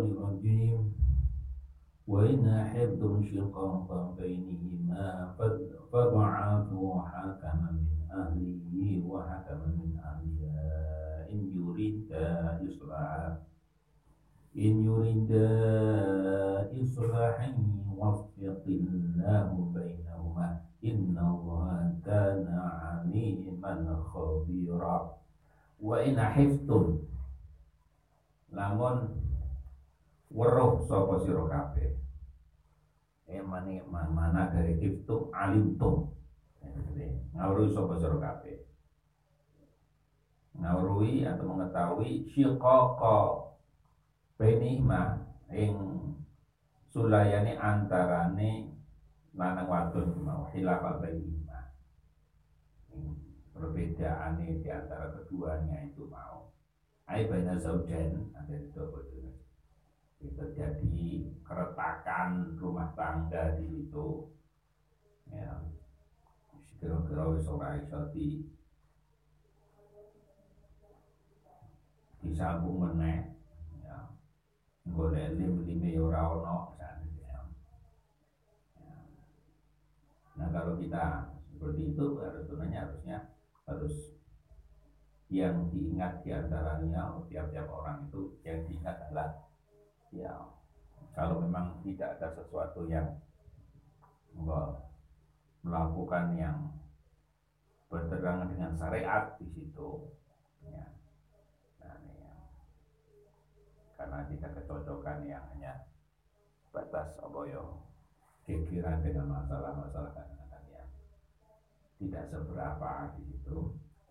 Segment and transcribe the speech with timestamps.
[0.00, 0.92] الرجيم
[2.08, 5.34] وإن أحبتم شقاقا بينهما
[5.92, 10.70] فابعثوا حكما من أهله وحكما من أهلها
[11.32, 12.24] إن يريدا
[12.68, 13.38] إصلاحا
[14.56, 15.48] إن يريدا
[16.82, 17.48] إصلاحا
[18.38, 20.48] يوفق الله بينهما.
[20.84, 23.74] إن الله كان عليما
[24.12, 24.96] خبيرا.
[25.82, 26.98] وإن حفتم
[28.52, 29.12] lamun
[30.32, 31.90] weruh sapa sira kabeh.
[33.28, 36.08] Emane mana dari iftu alimtum.
[37.36, 38.56] Ngawruhi sapa sira kabeh.
[40.58, 43.18] Ngawruhi atau mengetahui syiqaqa
[44.40, 45.22] bainihima
[45.54, 45.72] ing
[46.90, 48.74] sulayane antarane
[49.38, 51.68] lanang wadon mau hilafal bainihima
[53.58, 56.46] perbedaane di antara keduanya itu mau.
[57.10, 59.27] Ai baina ada itu itu
[60.18, 64.26] terjadi keretakan rumah tangga di situ.
[65.30, 65.62] Ya.
[66.78, 68.42] Kira-kira wis ora iso di
[72.18, 73.30] disambung meneh.
[73.86, 74.10] Ya.
[74.90, 76.92] Golek lim-lime ya ora ono ya.
[80.34, 83.16] Nah kalau kita seperti itu harus sebenarnya harusnya
[83.66, 84.18] harus
[85.28, 89.47] yang diingat di antaranya tiap-tiap orang itu yang diingat adalah
[90.12, 90.32] ya
[91.12, 93.18] kalau memang tidak ada sesuatu yang
[95.66, 96.58] melakukan yang
[97.88, 99.88] bertentangan dengan syariat di situ
[100.62, 100.86] ya.
[101.82, 102.34] Nah, ya.
[103.96, 105.88] karena tidak kecocokan yang hanya
[106.70, 107.64] batas apa ya
[108.44, 110.88] kekiran dengan masalah-masalah kadang-kadang yang
[111.98, 113.58] tidak seberapa di situ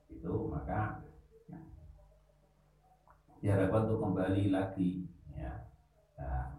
[0.10, 1.06] itu maka
[1.48, 1.62] ya,
[3.40, 5.06] diharapkan untuk kembali lagi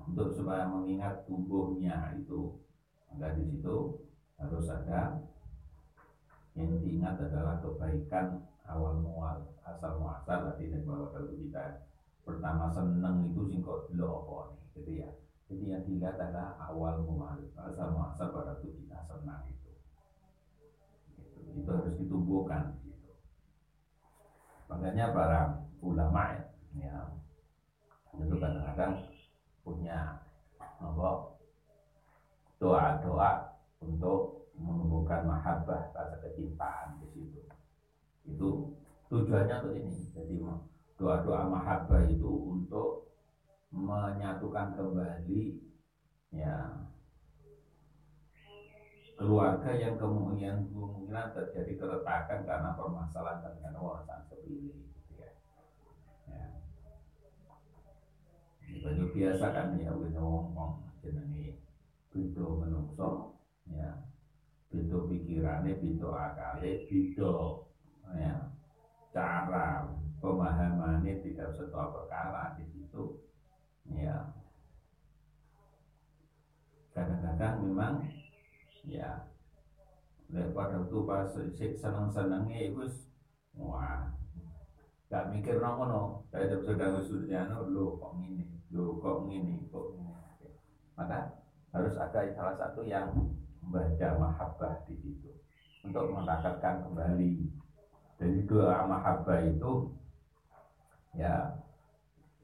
[0.08, 2.56] untuk supaya mengingat tumbuhnya itu,
[3.12, 4.00] maka di situ
[4.40, 5.20] harus ada
[6.56, 9.36] yang diingat adalah kebaikan awal mual
[9.68, 10.48] asal muasal.
[10.48, 11.84] Tadi bahwa kalau kita
[12.24, 15.08] pertama seneng itu singkot dulu apa nih gitu ya.
[15.48, 17.36] Jadi yang dilihat adalah awal mual
[17.68, 19.70] asal muasal pada itu kita senang itu.
[21.20, 23.12] Itu, itu harus ditumbuhkan gitu.
[24.72, 25.40] Makanya para
[25.84, 26.42] ulama ya,
[26.74, 26.96] ya
[28.18, 28.98] itu kadang-kadang
[29.68, 30.16] punya
[30.80, 31.08] apa
[32.56, 33.52] doa-doa
[33.84, 37.40] untuk menumbuhkan mahabbah rasa kecintaan di situ.
[38.24, 38.72] Itu
[39.12, 39.94] tujuannya untuk ini.
[40.16, 40.40] Jadi
[40.96, 43.04] doa-doa mahabbah itu untuk
[43.76, 45.42] menyatukan kembali
[46.32, 46.56] ya
[49.20, 55.30] keluarga yang kemungkinan kemungkinan terjadi keretakan karena permasalahan dengan urusan sepilih gitu ya.
[56.32, 56.46] ya.
[58.88, 61.60] Baju biasa kan ya wis ngomong jenenge
[62.08, 63.36] beda menungso
[63.68, 64.00] ya.
[64.72, 67.32] Beda pikirane, beda akale, beda
[68.16, 68.48] ya.
[69.12, 69.92] Cara
[70.24, 73.20] pemahamannya tidak satu perkara di situ
[73.92, 74.32] ya.
[76.96, 78.08] Kadang-kadang memang
[78.88, 79.28] ya
[80.32, 81.36] pada waktu pas
[81.76, 82.88] seneng-senengnya itu
[83.52, 84.16] wah
[85.08, 88.44] gak mikir no no saya sudah sudah lo kok ini
[88.76, 90.12] lo kok ini kok ini
[90.98, 91.32] maka
[91.72, 93.08] harus ada salah satu yang
[93.62, 95.30] membaca mahabbah di situ
[95.86, 97.46] untuk merakatkan kembali.
[98.18, 99.86] Jadi doa mahabbah itu
[101.14, 101.54] ya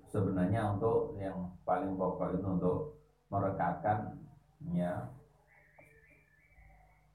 [0.07, 2.77] sebenarnya untuk yang paling pokok itu untuk
[3.27, 4.15] merekatkan
[4.71, 5.03] ya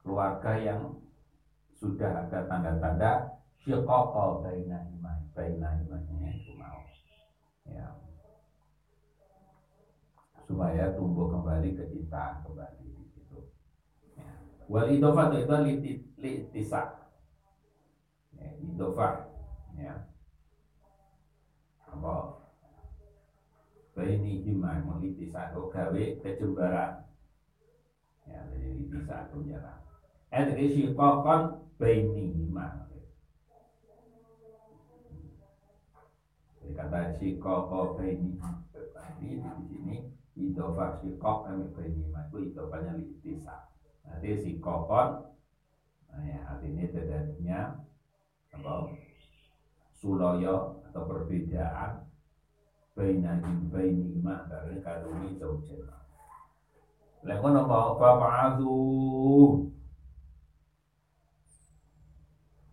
[0.04, 0.92] keluarga yang
[1.80, 6.80] sudah ada tanda-tanda syiqaqa bainahuma bainahumanya itu mau
[7.68, 7.86] ya
[10.48, 13.38] supaya tumbuh kembali kecintaan kembali di situ
[14.16, 14.26] ya.
[14.66, 15.56] wal idofah itu
[16.18, 16.82] li itisa
[18.34, 19.28] ya, idofah
[19.78, 19.94] ya
[21.90, 22.14] apa
[23.94, 27.06] baini hima melitisa gawe kejembaran
[28.24, 29.80] ya jadi litisa itu jarang
[30.30, 32.86] Adri syiqaqan bainihima.
[32.86, 32.89] Jadi
[36.76, 38.50] kata syiqaqa bainihima.
[39.20, 39.96] Ini di sini
[40.36, 43.68] idofah syiqaq kami bainihima itu idofahnya litisa.
[44.06, 45.08] Nanti syiqaqan
[46.10, 47.60] nah ya, artinya terjadinya
[48.50, 48.90] apa
[49.94, 52.08] suloyo atau perbedaan
[52.98, 56.02] bainahim bainihima dari kadumi zaujana.
[57.20, 58.80] Lalu nama fa'adu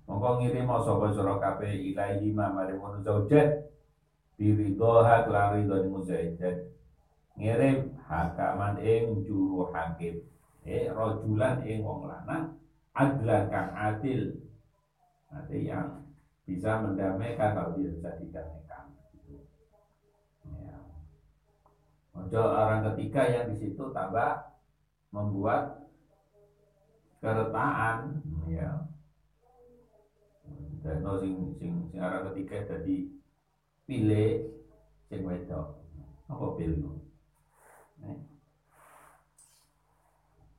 [0.07, 3.03] Mongko ngirim sapa sira kabeh ilahi ma mari ngono
[4.37, 6.57] zaujat biridha lan ridho ni muzaidat
[7.37, 10.21] ngirim hakaman ing juru hakim
[10.67, 12.51] eh rojulan ing wong lanang.
[12.97, 14.35] Adlan kang adil.
[15.31, 16.01] Nanti yang
[16.43, 18.89] bisa mendamaikan kalau dia bisa didamaikan.
[19.13, 19.37] Gitu.
[20.65, 20.75] ya.
[22.17, 24.49] Ojo orang ketiga yang di situ tambah
[25.13, 25.87] membuat
[27.21, 28.17] keretaan.
[28.49, 28.81] Ya.
[30.81, 33.16] Dan no sing sing sing ketiga jadi
[33.87, 34.51] pilih
[35.07, 35.79] sing wedok
[36.27, 36.99] apa pilih
[37.97, 38.17] Eh?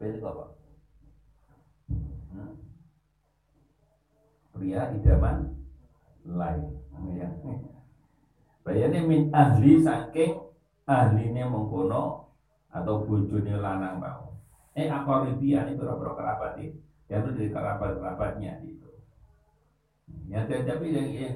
[0.00, 0.44] Pilih apa?
[2.34, 2.50] Hmm?
[4.50, 5.54] Pria idaman
[6.26, 6.66] lain.
[7.14, 7.30] Ya.
[8.66, 10.34] Bayane min ahli saking
[10.82, 12.26] ahline mengkono
[12.74, 14.34] atau bojone lanang mau.
[14.74, 16.74] Eh akoribian itu berapa kerabat itu.
[17.06, 18.88] Diambil dari kerabat-kerabatnya itu.
[20.28, 21.34] Ya, tapi yang, yang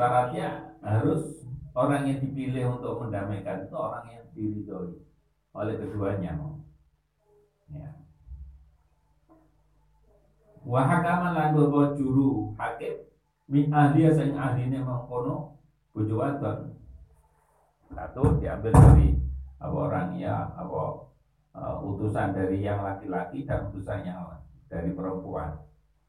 [0.00, 1.44] syaratnya harus
[1.76, 4.96] orang yang dipilih untuk mendamaikan itu orang yang diridhoi
[5.52, 6.40] oleh keduanya.
[7.68, 7.88] Ya.
[10.64, 13.04] Wa hakaman lan bawa juru hakim
[13.44, 15.60] min ahli sing ahline mengkono
[15.92, 16.16] bojo.
[17.90, 19.18] Satu diambil dari
[19.60, 21.10] apa orang ya apa
[21.52, 24.24] uh, utusan dari yang laki-laki dan utusan yang
[24.70, 25.58] dari perempuan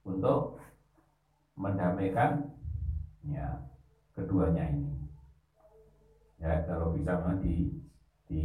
[0.06, 0.62] untuk
[1.58, 2.54] mendamaikan
[3.26, 3.71] ya
[4.16, 4.92] keduanya ini.
[6.42, 7.70] Ya kalau bisa memang di,
[8.26, 8.42] di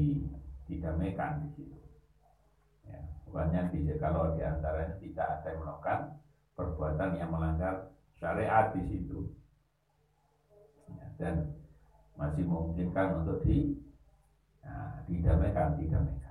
[0.69, 1.79] didamaikan di situ.
[2.85, 5.99] Ya bukannya di, kalau di antaranya tidak ada yang melakukan
[6.57, 7.75] perbuatan yang melanggar
[8.19, 9.19] syariat di situ.
[10.93, 11.35] Ya, dan
[12.17, 13.77] masih memungkinkan untuk di
[14.65, 16.26] ya, didamaikan didamaikan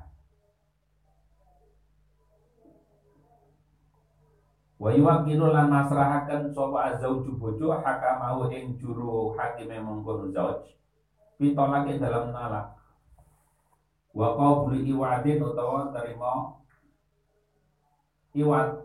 [4.75, 10.67] wa yuwakilu lan masrahaken sapa azauju bojo hakamahu ing juru hakime mengkono zauj.
[11.39, 12.75] Pitolake dalam nalak.
[14.15, 16.55] Wa qablu iwadin utawa terima
[18.35, 18.83] iwat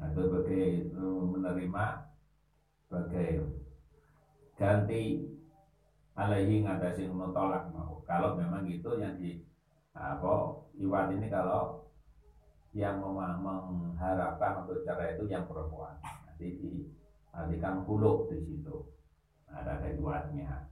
[0.00, 1.84] atau sebagai eh, menerima
[2.88, 3.28] sebagai
[4.56, 5.24] ganti
[6.16, 8.00] alaihi ngatasi menolak mau.
[8.08, 9.44] Kalau memang gitu yang di
[9.96, 11.80] apa iwat ini kalau
[12.76, 15.96] yang mengharapkan untuk cara itu yang perempuan
[16.28, 16.84] nanti di
[17.88, 18.76] kuluk di situ.
[19.48, 20.68] Ada keduanya.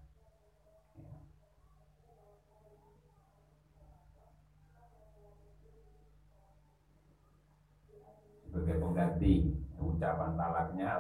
[8.45, 10.91] Sebagai pengganti ucapan talaknya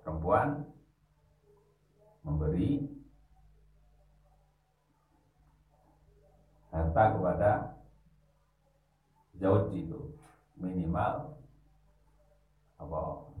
[0.00, 0.64] perempuan
[2.24, 3.01] memberi
[6.72, 7.50] harta kepada
[9.36, 10.16] jauh itu
[10.56, 11.36] minimal
[12.80, 13.32] apa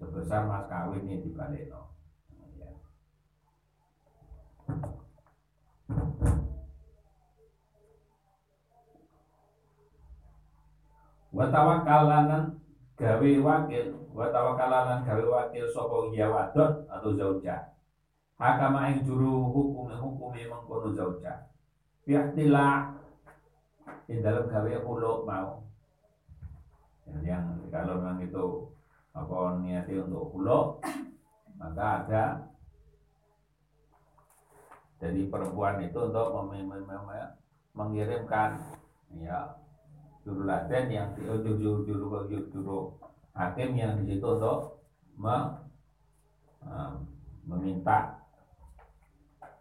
[0.00, 1.92] sebesar mas kawin ini di Baleno.
[2.56, 2.72] Ya.
[11.30, 12.58] Wa tawakalanan
[12.96, 13.86] gawe wakil,
[14.16, 17.76] wa tawakalanan gawe wakil sapa iya wadon atau zauja.
[18.40, 20.19] Hakama ing juru hukum hukumi
[21.00, 21.34] mengkono zauja.
[22.04, 22.76] Biaktilah
[24.04, 25.64] di dalam gawe uluk mau.
[27.24, 28.44] Yang kalau memang itu
[29.10, 30.78] apa niati untuk pulau
[31.58, 32.24] maka ada
[35.02, 36.38] dari perempuan itu untuk
[37.74, 38.62] mengirimkan
[39.18, 39.58] ya
[40.22, 42.78] juru laten yang oh, juru juru juru, juru
[43.34, 44.78] hakim yang di situ untuk
[45.18, 45.66] me,
[46.62, 46.94] uh,
[47.42, 48.19] meminta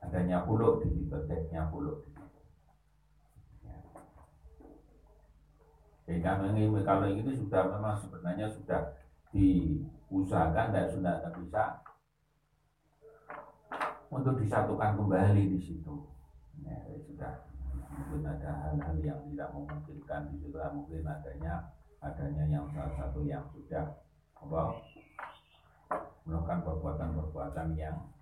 [0.09, 1.93] adanya pulau di situ ceknya ya.
[6.09, 6.41] sehingga
[6.81, 8.97] kalau itu sudah memang sebenarnya sudah
[9.29, 11.85] diusahakan dan sudah bisa
[14.09, 15.93] untuk disatukan kembali di situ.
[16.65, 17.45] Ya, sudah
[17.93, 21.69] mungkin ada hal-hal yang tidak memungkinkan di situ mungkin adanya
[22.01, 24.01] adanya yang salah satu yang sudah
[24.39, 24.61] apa
[26.25, 28.18] melakukan perbuatan-perbuatan yang ya,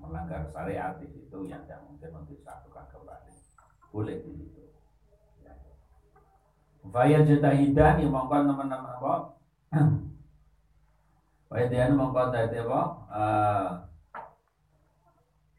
[0.00, 3.32] melanggar syariat di situ yang tidak mungkin untuk kembali
[3.90, 4.62] boleh di situ.
[5.40, 5.56] Ya.
[6.92, 9.14] Faya jetahidan yang mongkon teman-teman apa
[11.46, 12.80] Wayatian mongko dadi apa?
[13.06, 13.68] Uh,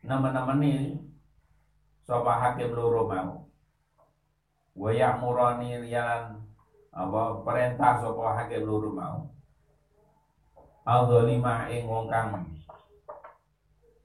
[0.03, 1.00] nama-nama ini
[2.03, 3.48] sapa hakim loro mau.
[4.75, 6.44] Wa ya'murani riyan
[6.91, 9.32] apa perintah sapa hakim loro mau.
[10.84, 12.36] Al-zalima ing wong kang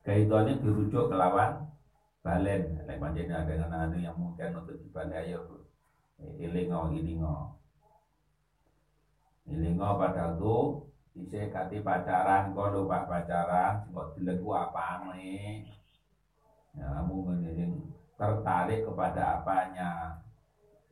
[0.02, 1.66] kaidone dirujuk ke lawan
[2.22, 5.66] balen nek panjenengan dengan anu yang mungkin untuk dibalik ayo
[6.38, 7.58] ilingo ilingo
[9.50, 15.60] ilingo pada itu Isi kati pacaran, kau lupa pacaran, kau dilek apa nih?
[16.72, 17.84] Ya, kamu mengiring
[18.16, 20.16] tertarik kepada apanya?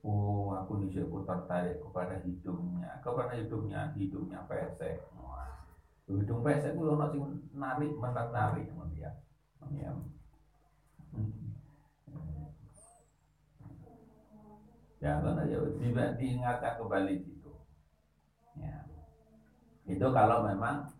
[0.04, 5.00] Oh, aku nih aku tertarik kepada hidungnya, kepada hidungnya, hidungnya pesek.
[6.10, 7.22] Hidung pesek itu orang sing
[7.54, 8.66] narik, menarik,
[8.98, 9.10] ya.
[9.70, 9.90] Ya.
[15.00, 15.46] Ya, karena
[15.78, 17.52] tidak diingatkan kembali itu.
[18.58, 18.84] Ya.
[19.86, 20.90] Itu kalau memang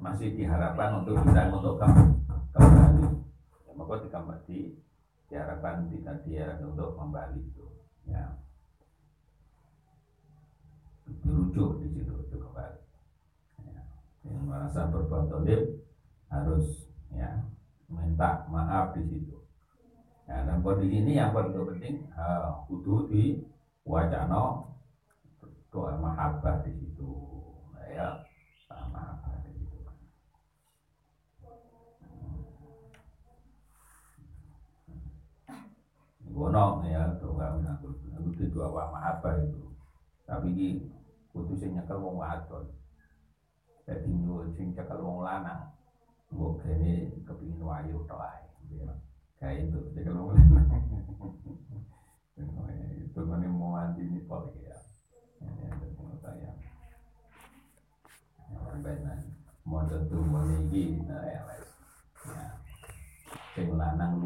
[0.00, 3.04] masih diharapkan untuk bisa untuk kembali.
[3.68, 4.60] Ya, maka dikembali
[5.28, 7.66] diharapkan tidak dia untuk kembali itu.
[8.08, 8.32] Ya.
[11.22, 12.37] Dirujuk di situ.
[14.28, 15.62] Yang merasa berbuat dolim
[16.28, 17.40] harus ya
[17.88, 19.38] minta maaf di situ
[20.28, 23.40] Nah, dalam kondisi ini yang paling penting uh, kudu di
[23.88, 24.68] wacana
[25.72, 27.08] doa mahabbah di situ.
[27.72, 28.08] Nah, ya,
[29.40, 29.78] di situ.
[36.28, 39.64] Gono ya doa menakut kudu doa mahabbah itu.
[40.28, 40.68] Tapi ini
[41.32, 42.68] kudu sing nyekel wong wadon.
[43.88, 45.72] Jadi nyuwun sing nyekel wong lanang.
[46.28, 48.20] Mbok kene kepingin wayu tok.
[48.68, 48.84] Ya
[49.40, 50.34] kayak itu jadi kalau
[53.00, 54.76] itu kan mau mandi ini polik ya.
[55.40, 56.18] Ini benar
[60.36, 61.64] lagi nah ya wes.
[63.56, 63.64] Ya.
[63.72, 64.20] Lanang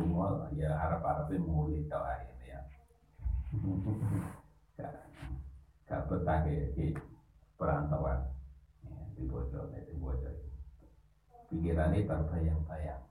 [0.58, 1.38] ya harap-harapnya
[1.86, 2.60] tau ini ya.
[5.86, 6.40] Gak betah
[7.60, 8.32] perantauan
[9.12, 10.32] ya, di bocor di bocor
[11.52, 13.02] pikirannya terbayang-bayang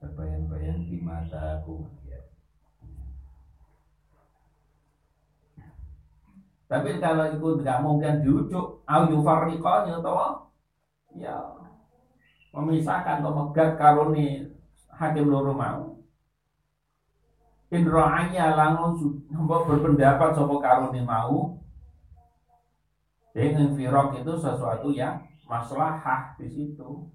[0.00, 2.20] terbayang-bayang di mataku ya.
[6.70, 10.54] Tapi kalau itu tidak mungkin dirujuk, au yufarriqanya toh
[11.18, 11.34] ya
[12.54, 14.54] memisahkan atau megat karuni
[14.90, 15.98] hakim loro mau.
[17.70, 21.58] Indra'anya langsung berpendapat sopo karuni mau
[23.30, 27.06] dengan firok itu sesuatu yang maslahah di situ.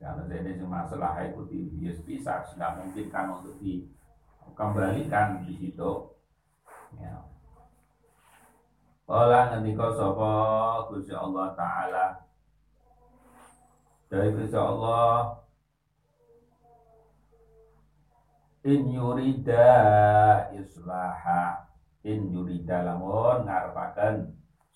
[0.00, 5.90] Karena jadi masalah itu dia bisa tidak mungkin kan untuk dikembalikan di situ.
[6.96, 7.30] Ya.
[9.10, 10.32] Kala kau sapa
[10.86, 12.06] Gusti Allah taala
[14.06, 15.34] dari Gusti Allah
[18.62, 19.66] in yurida
[20.54, 21.66] islaha
[22.06, 24.30] in yurida lamun ngarepaken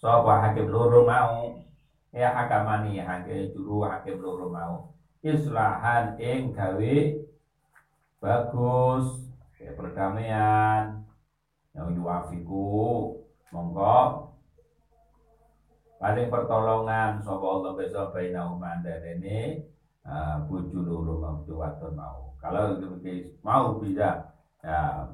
[0.05, 1.65] sapa hakim loro mau?
[2.13, 4.93] Ya hakamani hakim juru hakim loro mau.
[5.25, 6.97] Islahan ing gawe
[8.21, 9.33] bagus.
[9.57, 11.09] Kayak perdamaian.
[11.73, 12.69] Yang yuafiku
[13.49, 14.29] monggo.
[15.97, 19.65] Paling pertolongan sapa Allah besok baina umanda ini
[20.05, 22.37] uh, bojo loro mau wadon mau.
[22.45, 22.77] Kalau
[23.41, 25.09] mau bisa ya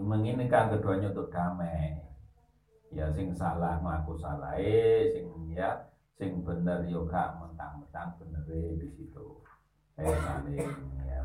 [0.00, 2.09] menginginkan keduanya untuk damai
[2.90, 5.78] ya sing salah ngaku salah eh sing ya
[6.18, 8.42] sing bener yo gak mentang-mentang bener
[8.76, 9.40] di situ.
[9.94, 10.58] Saya saling
[11.06, 11.22] ya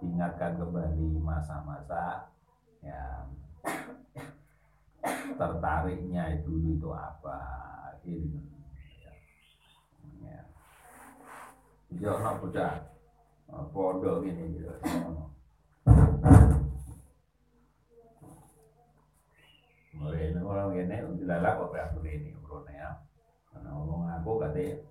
[0.00, 2.32] ingatkan kembali masa-masa
[2.80, 3.28] ya
[5.36, 7.38] tertariknya itu itu apa
[8.08, 8.40] ini
[9.04, 9.12] ya
[10.24, 10.40] ya.
[11.92, 12.88] Yo nak bocah
[13.70, 14.72] pondok ini gitu
[20.02, 22.90] Mulai orang ini untuk lalak apa ini urutnya ya
[23.62, 24.82] ngomong aku katanya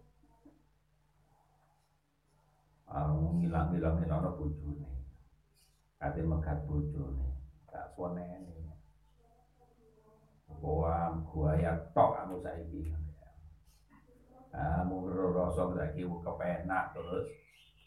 [2.91, 4.91] Aku ngilang-ngilang ngilang bojone.
[5.95, 7.39] Kate megat bojone.
[7.71, 8.67] Gak suweneni.
[10.59, 12.91] Gua gua ya tok aku saiki.
[14.83, 17.31] Mau rasa saiki kepenak terus.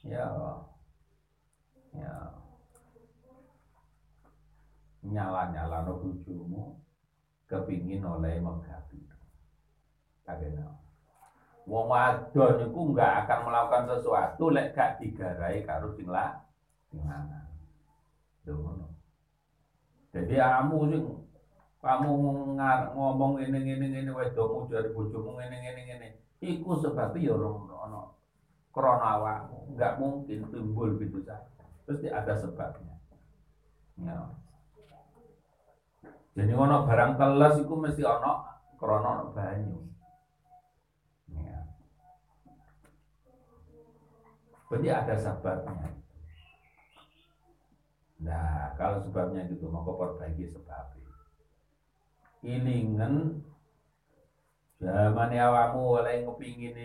[0.08, 0.24] Ya.
[1.92, 2.16] Ya.
[5.04, 6.80] Nyala-nyala no bojomu
[7.50, 9.00] kepingin oleh megabi.
[10.24, 10.72] Kagena.
[11.64, 16.36] Wong wadon iku enggak akan melakukan sesuatu lek gak digarai karo sing la
[16.92, 17.00] sing.
[20.12, 21.02] Jadi kamu sing
[21.84, 22.10] kamu
[22.96, 26.08] ngomong ini ini ini wedokmu dari bojomu ini ini ini
[26.40, 28.12] iku sebabnya ya ono
[28.72, 31.44] krana awakmu enggak mungkin timbul gitu saja
[31.84, 32.96] pasti ada sebabnya
[34.00, 34.16] ya
[36.34, 38.32] jadi ono barang telas iku mesti ono
[38.78, 39.78] krana banyu
[44.64, 45.86] Berarti ada sebabnya.
[48.26, 51.14] Nah, kalau sebabnya gitu, maka perbaiki sebabnya.
[52.42, 53.44] Ilingen
[54.84, 56.76] Zaman awamu oleh ngepingin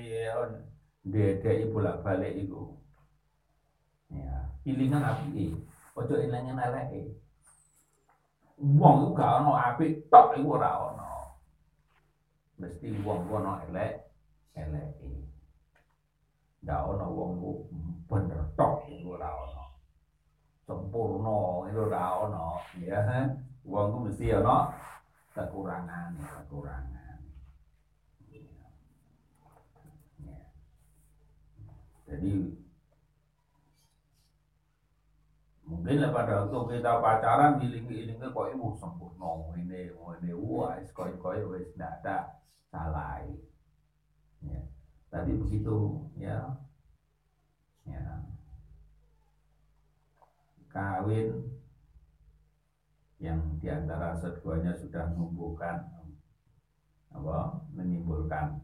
[1.04, 2.80] ndedeki bolak-balik iku.
[4.14, 5.52] Ya, ilingan api
[6.00, 7.12] ojo ilingan eleke.
[8.60, 11.12] Wong iku gak ono apik tok iku ora ono.
[12.60, 14.04] Mesti wong ono elek
[14.52, 15.12] eleke.
[16.60, 17.52] Ndak ono wong ku
[18.12, 19.64] bener tok iku ora ono.
[20.68, 23.32] Sempurna itu ora ono, ya.
[23.64, 24.76] Wong ku mesti ono
[25.32, 27.20] kekurangan, kekurangan.
[30.20, 30.40] Ya.
[32.12, 32.32] Jadi
[35.70, 41.70] mungkin pada waktu kita pacaran giling-giling kok ibu sempurna ini ini wah koi koi wes
[41.78, 42.18] tidak ada
[42.74, 43.22] salah
[44.42, 44.60] ya.
[45.14, 46.58] tadi begitu ya.
[47.86, 48.22] Ya.
[50.70, 51.50] Kawin
[53.22, 55.86] yang di antara keduanya sudah menumbuhkan
[57.10, 58.62] apa menimbulkan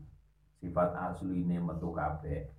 [0.62, 2.50] sifat asli ini metu kabeh.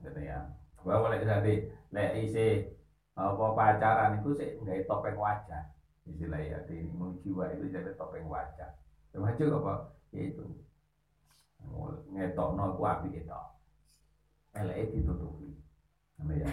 [0.00, 0.48] Gitu ya.
[0.80, 2.79] Bahwa lek tadi lek isi
[3.20, 5.68] apa pacaran itu sih nggak topeng wajah.
[6.08, 6.88] Istilah ya di
[7.20, 8.80] jiwa itu jadi topeng wajah.
[9.12, 9.92] Termasuk apa?
[10.16, 10.48] Yaitu
[12.16, 13.40] ngetok no ku api itu
[14.56, 15.52] elek ditutupi.
[16.32, 16.48] Ya.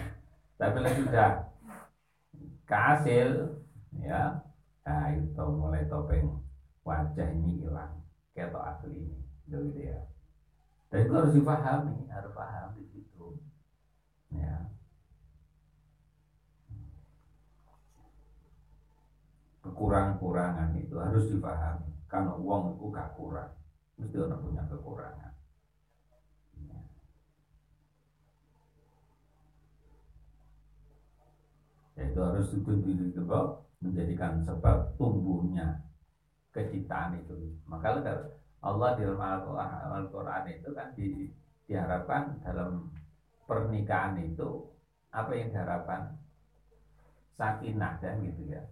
[0.60, 1.30] Tapi lek sudah
[2.68, 3.56] kasil
[4.04, 4.44] ya.
[4.84, 6.44] Nah itu mulai topeng
[6.84, 8.04] wajah ini hilang.
[8.36, 9.18] Ketok asli ini.
[9.48, 9.98] Gitu ya.
[10.92, 13.40] Dan itu harus dipahami harus paham di situ.
[14.32, 14.68] Ya
[19.68, 21.92] kekurangan-kurangan itu harus dipahami.
[22.08, 23.52] Karena uang itu gak kurang
[23.98, 25.32] mesti orang punya kekurangan.
[31.98, 33.38] Itu harus dituntut juga
[33.82, 35.82] menjadikan sebab tumbuhnya
[36.54, 37.58] kecintaan itu.
[37.66, 37.98] Maka
[38.62, 39.22] Allah di dalam
[39.98, 41.26] Al-Quran itu kan di,
[41.66, 42.86] diharapkan dalam
[43.50, 44.70] pernikahan itu
[45.10, 46.14] apa yang diharapkan?
[47.38, 48.62] Sakinah dan gitu ya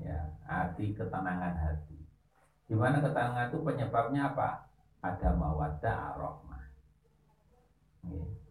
[0.00, 1.98] ya hati ketenangan hati.
[2.66, 4.64] Gimana ketenangan itu penyebabnya apa?
[5.04, 6.64] Ada mawadah arahmah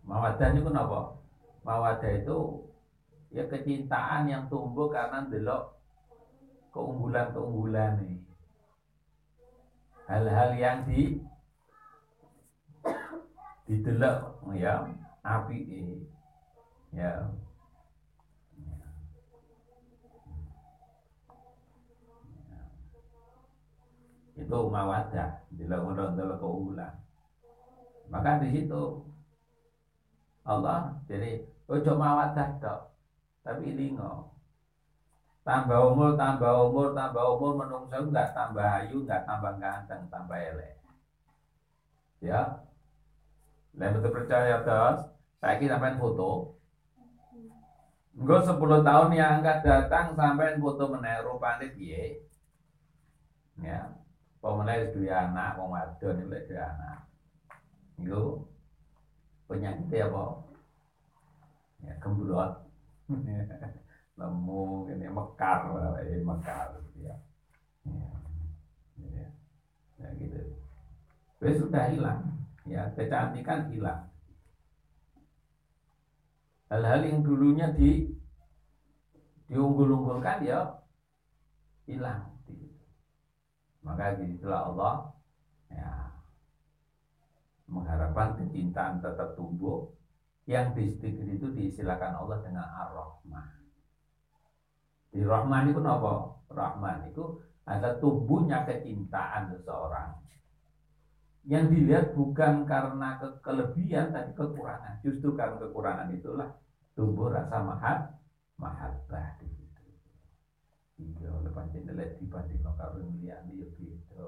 [0.03, 0.99] mawadah itu kenapa
[1.63, 2.67] mawadah itu
[3.31, 5.73] ya kecintaan yang tumbuh karena delok
[6.75, 8.15] keunggulan-keunggulan nih
[10.11, 11.23] hal-hal yang di
[13.67, 14.83] didelok ya
[15.23, 15.59] api
[16.91, 17.31] ya
[24.33, 26.93] itu mawadah delok delok keunggulan
[28.09, 29.05] maka di situ
[30.43, 32.93] Allah jadi ojo mawadah dok
[33.43, 34.31] tapi lingo.
[35.43, 40.79] Tambah umur tambah umur tambah umur menungso enggak tambah ayu enggak tambah ganteng tambah elek.
[42.23, 42.63] Ya.
[43.75, 45.03] Lain betul percaya terus
[45.43, 46.55] saya kira sampai foto.
[48.15, 52.23] Enggak 10 tahun yang akan datang sampai foto menaik rupanya piye.
[53.59, 53.91] Ya.
[54.43, 56.97] Pemenang dua anak, wong wadon iki dua anak.
[57.95, 58.43] Itu
[59.47, 60.23] penyakit apa?
[61.79, 62.63] Ya, kemburot.
[64.17, 65.59] nemu ini mekar
[66.05, 67.13] ini mekar ya
[67.83, 68.07] ya,
[69.01, 69.27] ya.
[69.99, 70.39] ya gitu
[71.41, 72.21] Terus sudah hilang
[72.63, 74.07] ya kecantikan hilang
[76.71, 78.07] hal-hal yang dulunya di
[79.51, 80.79] diunggul-unggulkan ya
[81.85, 82.32] hilang
[83.83, 84.95] maka di situlah Allah
[85.69, 85.91] ya
[87.67, 89.91] mengharapkan kecintaan tetap tumbuh
[90.43, 93.47] yang di itu diistilahkan Allah dengan Ar-Rahman.
[95.13, 96.13] Di Rahman itu apa?
[96.51, 100.19] Rahman itu ada tumbuhnya kecintaan seseorang
[101.43, 105.03] yang dilihat bukan karena ke kelebihan tapi kekurangan.
[105.03, 106.49] Justru karena kekurangan itulah
[106.95, 107.99] tumbuh rasa mahat
[108.59, 109.52] mahabbah di.
[111.01, 114.21] Iya, lepas jendelet dibanding karo liyane ya beda.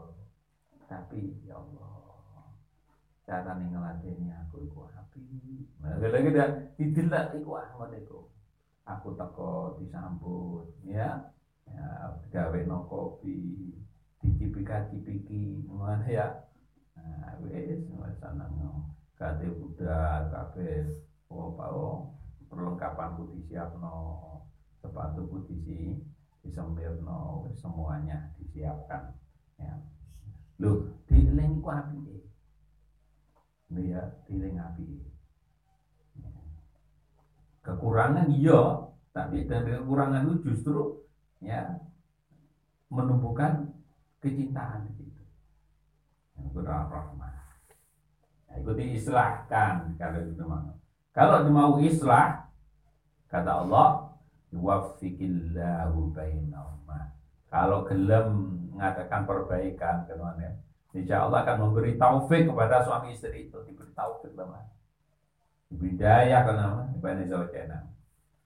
[0.89, 2.49] Tapi ya Allah,
[3.25, 5.25] cara nih ngelatihnya aku iku api
[5.81, 8.17] nah lagi dah didelak iku Ahmad iku.
[8.85, 11.17] Aku teko disambut ya.
[11.65, 11.85] Ya
[12.33, 13.73] gawe no kopi
[14.21, 16.25] dicipika cipiki mana ya.
[16.97, 20.85] Nah wes sana no kate budak kafe
[21.33, 21.49] oh.
[21.57, 22.05] Pao
[22.49, 23.93] perlengkapan putih siap no
[24.81, 25.77] sepatu putih si
[27.01, 29.13] no semuanya disiapkan
[29.57, 29.73] ya.
[30.61, 32.21] Lu dileng ku api
[33.75, 35.05] ya tiling api
[37.65, 38.85] kekurangan iya.
[39.15, 41.01] Tapi dari kekurangan itu justru
[41.41, 41.81] ya
[42.91, 43.73] menumbuhkan
[44.21, 45.05] kecintaan itu
[46.55, 47.35] Quran rahmah.
[48.47, 50.71] Nah, itu diislahkan kalau itu mau.
[51.15, 52.51] Kalau mau islah,
[53.31, 54.14] kata Allah,
[54.55, 57.11] yuwaffiqillahu bainahuma.
[57.51, 58.27] Kalau gelem
[58.71, 60.51] mengatakan perbaikan, teman ya.
[60.95, 64.63] Insya Allah akan memberi taufik kepada suami istri itu diberi taufik teman.
[65.67, 67.91] Diberi daya kan nama, diberi zawjana.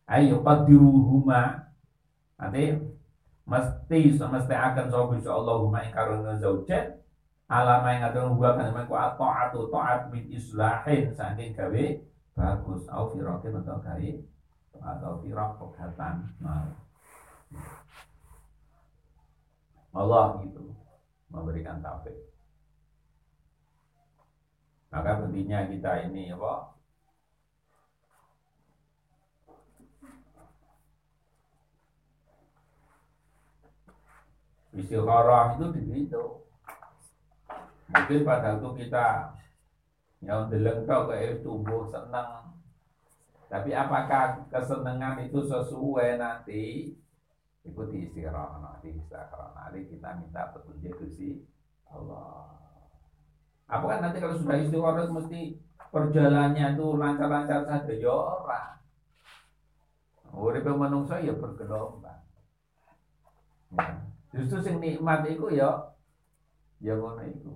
[0.10, 1.70] Ayo qadiruhuma.
[2.42, 2.74] Nanti
[3.46, 7.02] mesti mesti akan soal insya Allah huma ingkarun zawjan
[7.50, 11.86] alama yang ada gua kan memang ku atau taat min islahin saking gawe
[12.38, 14.10] bagus au firakin atau gawe
[14.78, 16.70] atau firak pegatan nah.
[19.90, 20.70] Allah gitu
[21.34, 22.18] memberikan taufik
[24.94, 26.78] maka pentingnya kita ini apa
[34.78, 36.40] istikharah itu begitu
[37.90, 39.34] Mungkin pada waktu kita
[40.22, 42.54] yang deleng kau kayak tumbuh senang.
[43.50, 46.94] Tapi apakah kesenangan itu sesuai nanti?
[47.66, 51.44] Ikuti istirahat istirahat nanti kita minta petunjuk si
[51.90, 52.56] Allah.
[53.66, 55.58] Apakah nanti kalau sudah istirahat mesti
[55.90, 58.78] perjalanannya itu lancar-lancar saja ya orang.
[60.30, 62.22] Urip menungso ya bergelombang.
[63.74, 63.98] Ya.
[64.30, 65.90] Justru sing nikmat itu ya
[66.80, 67.54] ya ngono itu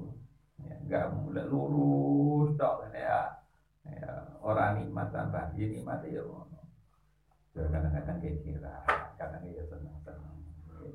[0.59, 3.31] ya, nggak mulai lurus dok ya,
[3.83, 6.23] ya orang nikmat tambah ya nikmat ya
[7.53, 8.75] ya kadang-kadang kira
[9.19, 10.37] kadang ya senang senang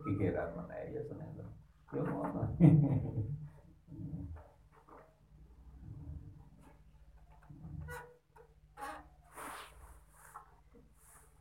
[0.02, 1.56] pikiran mana ya senang senang
[1.92, 2.42] ya ngono.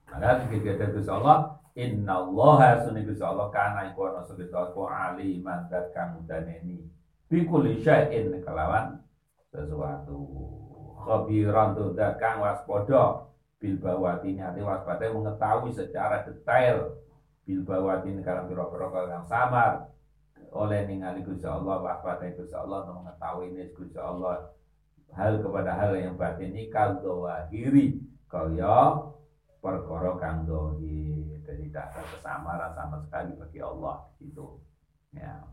[0.07, 6.25] Maka ketika itu Allah Inna Allah sunni Allah karena iku ana sebetulnya aliman dan kang
[6.25, 6.89] daneni
[7.29, 8.97] Bikuli syai'in kelawan
[9.53, 10.25] sesuatu
[11.07, 13.31] khabiran tuh kang waspada.
[13.57, 16.93] Bil bawati nyati waspada mengetahui secara detail
[17.41, 19.89] bil bawati kalau pira-pira yang samar.
[20.53, 24.51] Oleh ningali Gusti Allah waspada Gusti Allah mengetahui ini Gusti Allah.
[25.15, 29.07] Hal kepada hal yang batin ini kal dawahiri kaya
[29.63, 34.59] perkara kang dohir jadi tidak kesamaran sama sekali bagi Allah itu
[35.15, 35.47] ya